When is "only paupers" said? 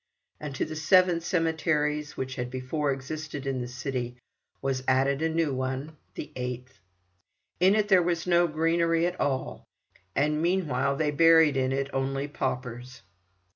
11.93-13.03